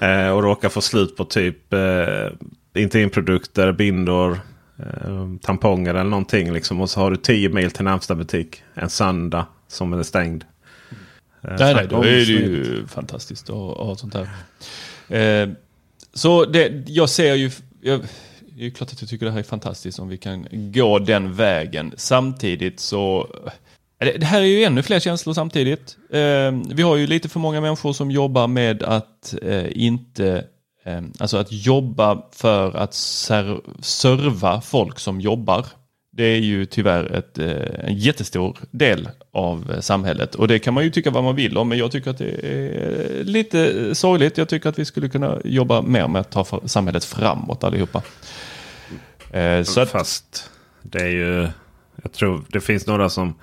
[0.00, 2.28] Eh, och råkar få slut på typ eh,
[2.74, 4.38] intimprodukter, bindor,
[4.78, 6.52] eh, tamponger eller någonting.
[6.52, 6.80] Liksom.
[6.80, 8.62] Och så har du 10 mil till närmsta butik.
[8.74, 10.44] En söndag som är stängd.
[11.42, 14.28] Eh, Nej, nej, då är det ju fantastiskt att ha sånt här.
[15.18, 15.48] Eh,
[16.12, 18.00] så det, jag ser ju, jag,
[18.56, 21.34] det är klart att jag tycker det här är fantastiskt om vi kan gå den
[21.34, 21.92] vägen.
[21.96, 23.28] Samtidigt så,
[23.98, 25.96] det, här är ju ännu fler känslor samtidigt.
[26.10, 30.44] Eh, vi har ju lite för många människor som jobbar med att eh, inte
[30.86, 35.66] Eh, alltså att jobba för att ser, serva folk som jobbar.
[36.10, 40.34] Det är ju tyvärr ett, eh, en jättestor del av eh, samhället.
[40.34, 42.30] Och det kan man ju tycka vad man vill om, men jag tycker att det
[42.30, 44.38] är lite sorgligt.
[44.38, 48.02] Jag tycker att vi skulle kunna jobba mer med att ta samhället framåt allihopa.
[49.64, 50.50] Så att, Fast
[50.82, 51.48] det är ju...
[52.02, 53.34] Jag tror det finns några som...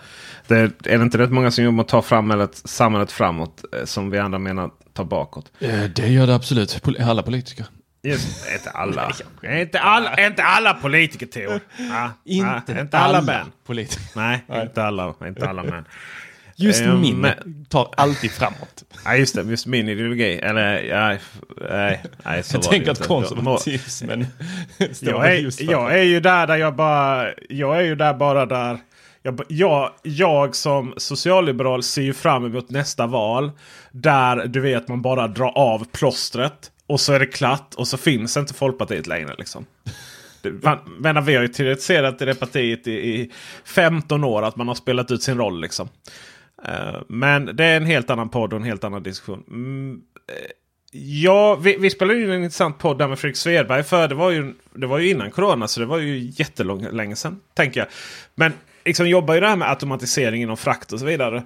[0.48, 3.66] Det är, är det inte rätt många som jobbar med att ta samhället, samhället framåt?
[3.86, 5.52] Som vi andra menar ta bakåt.
[5.60, 6.82] eh, det gör det absolut.
[7.00, 7.66] Alla politiker.
[8.06, 9.12] Just, inte alla.
[9.62, 11.60] inte, alla inte alla politiker Theo.
[11.78, 13.46] Ja, Inte, ja, inte alla män.
[13.66, 14.04] politiker.
[14.16, 15.86] Nej, inte alla, inte alla män.
[16.56, 18.84] Just Eh, min men- tar alltid framåt.
[19.06, 19.42] Ja, just det.
[19.42, 20.40] Just min ideologi.
[20.40, 21.18] Eller, ja,
[21.70, 23.08] nej, nej, så Jag var tänker det att inte.
[23.08, 24.28] konservatismen
[24.92, 27.28] står Jag är, jag är ju där där jag bara...
[27.50, 28.78] Jag är ju där bara där...
[29.26, 33.52] Jag, jag, jag som socialliberal ser ju fram emot nästa val.
[33.92, 36.72] Där du vet man bara drar av plåstret.
[36.88, 39.36] Och så är det klart och så finns inte Folkpartiet längre.
[39.38, 39.66] Liksom.
[40.64, 43.32] Man, menar, vi har ju teoretiserat i det partiet i, i
[43.66, 45.62] 15 år att man har spelat ut sin roll.
[45.62, 45.90] Liksom.
[46.68, 49.44] Uh, men det är en helt annan podd och en helt annan diskussion.
[49.48, 50.36] Mm, uh,
[50.92, 53.84] ja, vi, vi spelade in en intressant podd där med Fredrik Svedberg.
[53.84, 57.40] För det var, ju, det var ju innan corona så det var ju jättelänge sedan.
[57.54, 57.88] Tänker jag.
[58.36, 58.54] Men
[58.86, 61.44] liksom jobbar ju det här med automatisering inom frakt och så vidare.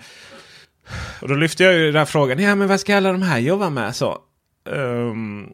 [1.21, 2.39] Och då lyfte jag ju den här frågan.
[2.39, 3.95] Ja men vad ska alla de här jobba med?
[3.95, 4.17] Så,
[4.69, 5.50] um,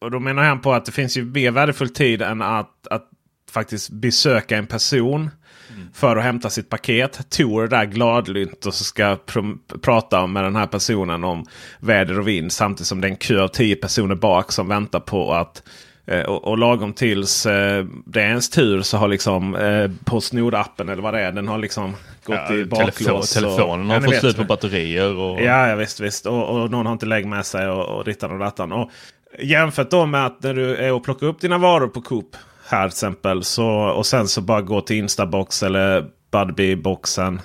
[0.00, 3.08] och då menar han på att det finns ju mer värdefull tid än att, att
[3.50, 5.30] faktiskt besöka en person.
[5.74, 5.88] Mm.
[5.92, 7.30] För att hämta sitt paket.
[7.30, 9.40] Tor där gladlynt och så ska pr
[9.82, 11.46] prata med den här personen om
[11.78, 12.52] väder och vind.
[12.52, 15.85] Samtidigt som det är en kö av tio personer bak som väntar på att Eh,
[16.06, 21.02] och, och, lagom tills eh, det är ens tur så har liksom eh, Postnord-appen eller
[21.02, 21.32] vad det är.
[21.32, 23.32] Den har liksom gått ja, i baklås.
[23.32, 25.16] telefonen har fått slut på batterier.
[25.16, 25.40] Och...
[25.40, 26.26] Ja, ja visst, visst.
[26.26, 28.72] Och, och någon har inte lägg med sig och, och dittan och dattan.
[28.72, 28.90] Och
[29.38, 32.36] jämfört då med att när du är och plockar upp dina varor på Coop
[32.68, 33.44] här till exempel.
[33.44, 37.40] Så, och sen så bara gå till Instabox eller Budbee-boxen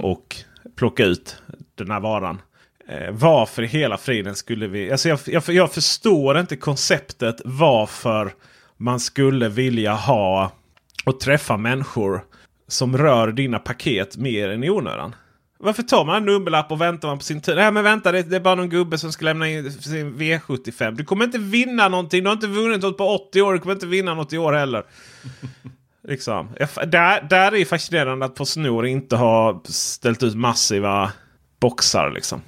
[0.00, 0.36] och
[0.76, 1.36] plocka ut
[1.74, 2.40] den här varan.
[2.88, 4.92] Eh, varför i hela friden skulle vi...
[4.92, 8.32] Alltså jag, jag, jag förstår inte konceptet varför
[8.76, 10.52] man skulle vilja ha
[11.04, 12.24] och träffa människor
[12.68, 15.14] som rör dina paket mer än i onödan.
[15.58, 17.54] Varför tar man en nummerlapp och väntar man på sin tur?
[17.54, 20.90] Nej men vänta, det, det, är bara någon gubbe som ska lämna in sin V75.
[20.90, 22.22] Du kommer inte vinna någonting.
[22.22, 23.52] Du har inte vunnit något på 80 år.
[23.52, 24.84] Du kommer inte vinna något i år heller.
[26.08, 26.48] liksom.
[26.86, 31.12] Där, där är fascinerande att Postnord inte har ställt ut massiva
[31.60, 32.10] boxar.
[32.10, 32.42] Liksom.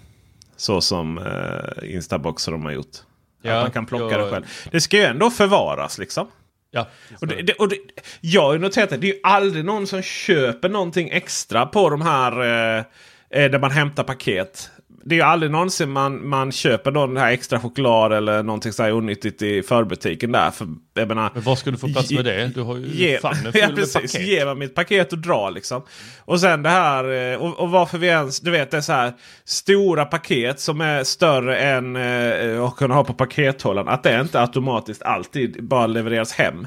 [0.56, 2.96] Så som eh, Instabox de har gjort.
[3.42, 4.26] Ja, att man kan plocka jag...
[4.26, 4.44] det själv.
[4.70, 6.26] Det ska ju ändå förvaras liksom.
[6.70, 6.88] Ja,
[7.20, 7.76] och det, det, och det,
[8.20, 11.90] jag har ju noterat att det är ju aldrig någon som köper någonting extra på
[11.90, 12.84] de här eh,
[13.30, 14.70] eh där man hämtar paket
[15.06, 18.82] det är ju aldrig någonsin man, man köper någon här extra choklad eller någonting så
[18.82, 20.50] här onyttigt i förbutiken där.
[20.50, 22.46] För, jag menar, Men var ska du få plats med det?
[22.54, 24.26] Du har ju ge, famnen full ja, precis, med paket.
[24.26, 25.82] Ge mig mitt paket och dra liksom.
[26.18, 28.92] Och sen det här, eh, och, och varför vi ens, du vet det är så
[28.92, 29.12] här
[29.44, 33.88] stora paket som är större än eh, att kunna ha på pakethållaren.
[33.88, 36.66] Att det inte automatiskt alltid bara levereras hem.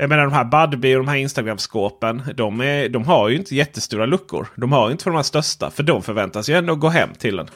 [0.00, 2.22] Jag menar de här Budbee och de här Instagram-skåpen.
[2.34, 4.46] De, är, de har ju inte jättestora luckor.
[4.56, 5.70] De har inte för de här största.
[5.70, 7.48] För de förväntas ju ändå gå hem till en.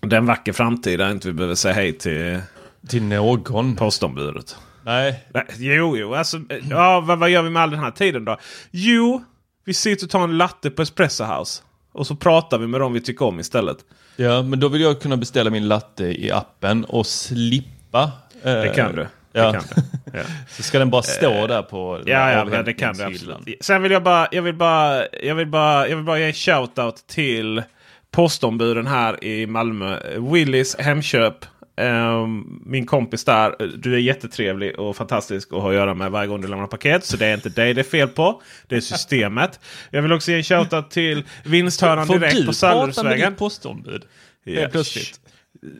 [0.00, 2.40] Det är en vacker framtid där inte vi behöver säga hej till,
[2.88, 3.76] till någon.
[3.76, 4.56] postombudet.
[4.84, 5.24] Nej.
[5.34, 5.44] Nej.
[5.58, 6.14] Jo, jo.
[6.14, 8.36] Alltså, ja, vad, vad gör vi med all den här tiden då?
[8.70, 9.24] Jo,
[9.64, 11.62] vi sitter och tar en latte på Espresso House.
[11.92, 13.76] Och så pratar vi med dem vi tycker om istället.
[14.16, 18.10] Ja, men då vill jag kunna beställa min latte i appen och slippa.
[18.42, 19.06] Eh, det kan du.
[19.32, 19.52] Ja.
[19.52, 19.82] Kan du.
[20.12, 20.22] Ja.
[20.48, 23.48] så ska den bara stå eh, där på Ja, ja men det kan du absolut.
[23.60, 26.32] Sen vill jag bara, jag vill bara, jag vill bara, jag vill bara ge en
[26.32, 27.62] shout-out till
[28.10, 29.98] postombuden här i Malmö.
[30.32, 31.44] Willys Hemköp.
[31.80, 33.54] Um, min kompis där.
[33.78, 37.04] Du är jättetrevlig och fantastisk att ha att göra med varje gång du lämnar paket.
[37.04, 38.42] Så det är inte dig det är fel på.
[38.66, 39.60] Det är systemet.
[39.90, 42.94] Jag vill också ge en shoutout till Vinsthörnan direkt på Sallerusvägen.
[42.94, 44.02] Får du prata med ditt postombud?
[44.46, 45.20] Helt plötsligt.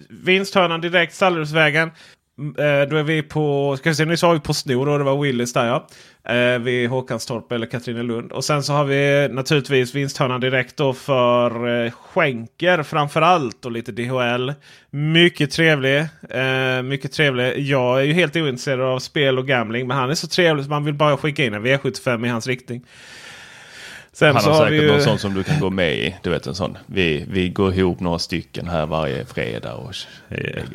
[0.08, 1.90] Vinsthörnan direkt Sallerusvägen.
[2.40, 4.98] Mm, eh, då är vi på, ska vi se, nyss sa vi på Snor och
[4.98, 5.86] det var Willys där ja.
[6.34, 8.32] Eh, vid Håkanstorp eller Katrinelund.
[8.32, 13.92] Och sen så har vi naturligtvis vinsthörnan direkt då för eh, skänker framförallt och lite
[13.92, 14.52] DHL.
[14.90, 15.98] Mycket trevlig.
[16.30, 17.58] Eh, mycket trevlig.
[17.58, 20.70] Jag är ju helt ointresserad av spel och gambling men han är så trevlig så
[20.70, 22.84] man vill bara skicka in en V75 i hans riktning.
[24.20, 24.92] Sen han har säkert ju...
[24.92, 26.16] någon sån som du kan gå med i.
[26.22, 26.78] Du vet en sån.
[26.86, 29.74] Vi, vi går ihop några stycken här varje fredag.
[29.74, 29.94] Och...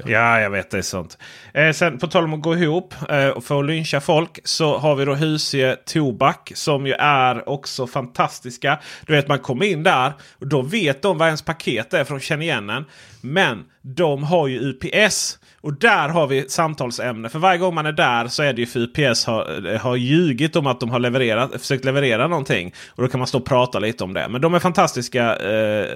[0.06, 1.18] Ja, jag vet det är sånt.
[1.54, 4.96] Eh, sen på tal om att gå ihop eh, och få lyncha folk så har
[4.96, 8.80] vi då Husie Tobak som ju är också fantastiska.
[9.06, 12.14] Du vet man kommer in där och då vet de vad ens paket är för
[12.14, 12.86] de känner igen en.
[13.26, 15.40] Men de har ju UPS.
[15.62, 17.30] Och där har vi samtalsämne.
[17.30, 19.96] För varje gång man är där så är det ju för UPS har, eh, har
[19.96, 22.74] ljugit om att de har levererat, försökt leverera någonting.
[22.88, 24.28] Och då kan man stå och prata lite om det.
[24.30, 25.90] Men de är fantastiska eh,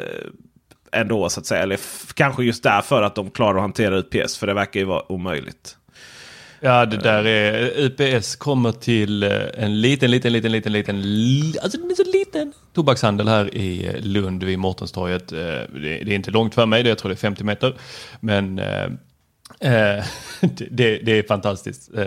[0.91, 1.63] ändå så att säga.
[1.63, 1.79] Eller
[2.13, 4.37] kanske just därför att de klarar att hantera UPS.
[4.37, 5.78] För det verkar ju vara omöjligt.
[6.61, 10.95] Ja, det där är UPS kommer till eh, en liten, liten, liten, liten, liten,
[11.63, 15.31] alltså den är så liten tobakshandel här i Lund vid Mårtenstorget.
[15.31, 15.37] Eh,
[15.73, 17.75] det är inte långt för mig, jag tror det är 50 meter.
[18.19, 18.87] Men eh,
[19.59, 20.05] Eh,
[20.69, 21.89] det, det, är fantastiskt.
[21.97, 22.05] Eh,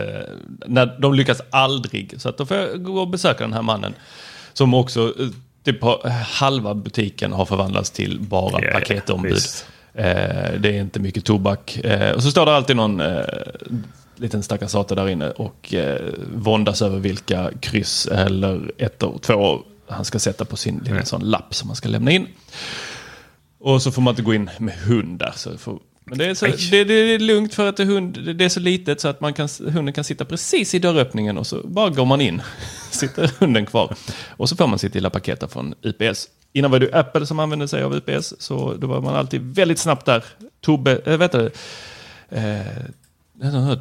[0.66, 3.94] när de lyckas aldrig, så att då får jag gå och besöka den här mannen.
[4.52, 5.28] Som också, eh,
[5.64, 5.78] typ
[6.26, 9.42] halva butiken har förvandlats till bara ja, paketombud.
[9.94, 11.77] Eh, det är inte mycket tobak.
[11.77, 13.24] Eh, och så står det alltid någon eh,
[14.23, 16.00] liten stackars sate där inne och eh,
[16.35, 21.31] våndas över vilka kryss eller ett och två han ska sätta på sin lilla sån
[21.31, 22.27] lapp som man ska lämna in.
[23.58, 25.33] Och så får man inte gå in med hundar.
[25.37, 28.44] Så får Men det är, så, det, det är lugnt för att det, hund, det
[28.44, 31.60] är så litet så att man kan, hunden kan sitta precis i dörröppningen och så
[31.64, 32.42] bara går man in.
[32.90, 33.94] Sitter hunden kvar.
[34.29, 36.29] Och så får man sitt lilla paket från UPS.
[36.52, 39.79] Innan var det Apple som använde sig av UPS, så då var man alltid väldigt
[39.79, 40.25] snabbt där.
[40.60, 41.50] Tobbe, äh, vet du,
[42.29, 42.60] eh,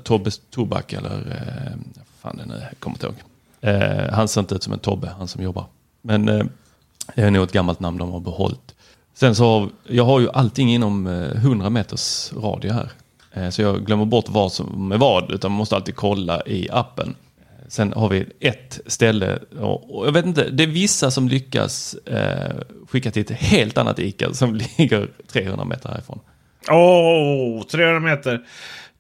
[0.04, 3.16] Tobbe Tobak eller eh, fan det nu, jag kommer inte ihåg.
[3.62, 5.66] Eh, han ser inte ut som en Tobbe, han som jobbar.
[6.02, 6.46] Men eh,
[7.16, 8.76] det är nog ett gammalt namn de har behållit.
[9.14, 12.92] Sen så har, jag har ju allting inom eh, 100 meters radie här.
[13.34, 16.70] Eh, så jag glömmer bort vad som är vad, utan man måste alltid kolla i
[16.72, 17.16] appen.
[17.68, 22.56] Sen har vi ett ställe, och jag vet inte, det är vissa som lyckas eh,
[22.88, 26.20] skicka till ett helt annat ICA som ligger 300 meter härifrån.
[26.70, 28.46] Åh, oh, 300 meter!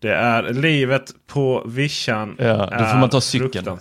[0.01, 2.35] Det är livet på vischan.
[2.39, 3.65] Ja, då får man ta cykeln.
[3.65, 3.77] Ja,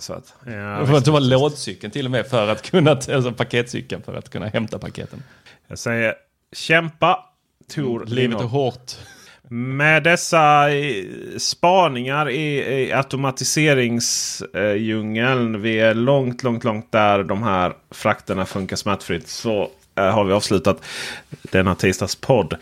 [0.79, 4.29] då får man ta lådcykeln till och med för att kunna, alltså paketcykeln för att
[4.29, 5.23] kunna hämta paketen.
[5.67, 6.13] Jag säger
[6.55, 7.25] kämpa
[7.75, 8.91] Tor Livet är hårt.
[9.47, 10.65] Med dessa
[11.37, 15.61] spaningar i, i automatiseringsdjungeln.
[15.61, 19.27] Vi är långt, långt, långt där de här frakterna funkar smärtfritt.
[19.27, 20.83] Så äh, har vi avslutat
[21.41, 22.57] denna tisdags podd.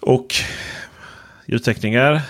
[0.00, 0.34] Och
[1.46, 2.22] ljudtekniker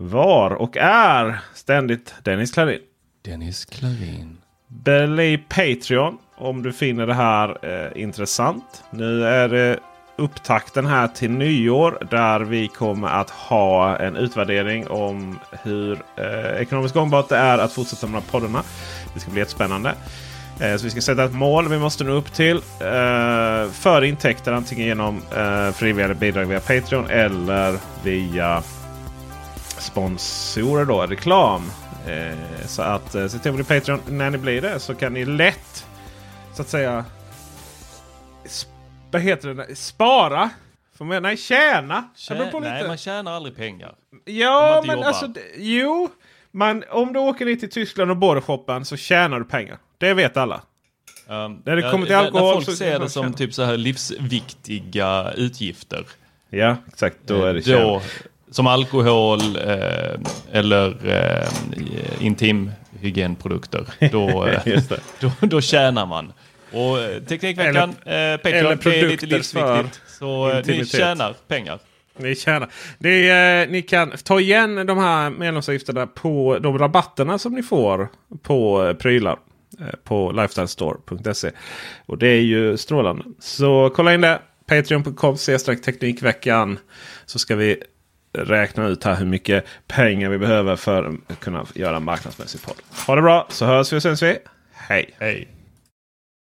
[0.00, 2.80] var och är ständigt Dennis Klarin.
[3.24, 4.36] Dennis Klarin.
[4.68, 8.84] Bli Patreon om du finner det här eh, intressant.
[8.90, 9.78] Nu är det
[10.16, 16.94] upptakten här till nyår där vi kommer att ha en utvärdering om hur eh, ekonomiskt
[16.94, 18.62] gångbart det är att fortsätta med de här poddarna.
[19.14, 19.94] Det ska bli jättespännande.
[20.60, 24.52] Eh, så vi ska sätta ett mål vi måste nå upp till eh, för intäkter
[24.52, 28.62] antingen genom eh, frivilliga bidrag via Patreon eller via
[29.78, 31.62] sponsorer då, reklam.
[32.06, 35.12] Eh, så att eh, se till att bli Patreon när ni blir det så kan
[35.12, 35.86] ni lätt
[36.54, 37.04] så att säga
[39.10, 39.76] vad heter det?
[39.76, 40.50] Spara?
[41.00, 42.04] Man, nej, tjäna.
[42.16, 43.94] Tjä nej, man tjänar aldrig pengar.
[44.24, 45.08] Ja, men jobbar.
[45.08, 45.32] alltså.
[45.56, 46.08] Jo,
[46.50, 49.78] man, om du åker ner till Tyskland och bordershoppar så tjänar du pengar.
[49.98, 50.60] Det vet alla.
[51.28, 53.76] Um, när det kommer till alkohol när folk så ser det som typ så här
[53.76, 56.06] livsviktiga utgifter.
[56.50, 57.16] Ja, exakt.
[57.26, 58.02] Då är det då,
[58.50, 60.20] Som alkohol eh,
[60.52, 63.84] eller eh, intimhygienprodukter.
[64.12, 64.80] Då, eh,
[65.20, 66.32] då, då tjänar man.
[66.72, 70.00] Och eh, Teknikveckan, eller, eh, Patreon, det är lite livsviktigt.
[70.06, 71.78] Så eh, ni tjänar pengar.
[72.16, 72.70] Ni tjänar.
[72.98, 78.08] Det är, ni kan ta igen de här medlemsavgifterna på de rabatterna som ni får
[78.42, 79.38] på prylar
[80.04, 81.50] på lifestylestore.se.
[82.06, 83.24] Och det är ju strålande.
[83.40, 84.40] Så kolla in det.
[84.66, 85.36] Patreon.com
[85.84, 86.78] Teknikveckan.
[87.26, 87.82] Så ska vi
[88.32, 92.76] räkna ut här hur mycket pengar vi behöver för att kunna göra en marknadsmässig podd.
[93.06, 94.38] Ha det bra så hörs vi och syns vi.
[94.72, 95.14] Hej!
[95.18, 95.57] Hej!